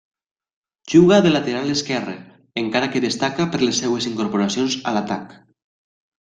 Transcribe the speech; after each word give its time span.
Juga 0.93 1.19
de 1.25 1.33
lateral 1.35 1.69
esquerre, 1.73 2.15
encara 2.63 2.89
que 2.95 3.03
destaca 3.05 3.47
per 3.53 3.61
les 3.67 3.83
seves 3.85 4.09
incorporacions 4.13 4.81
a 4.91 4.97
l'atac. 4.99 5.39